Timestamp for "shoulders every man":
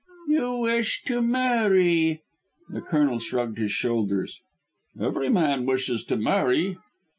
3.71-5.67